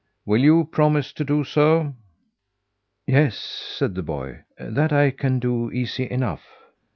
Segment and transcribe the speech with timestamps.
[0.25, 1.93] Will you promise to do so?"
[3.05, 6.43] "Yes," said the boy, "that I can do easy enough."